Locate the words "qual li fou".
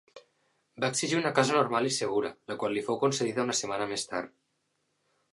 2.63-2.97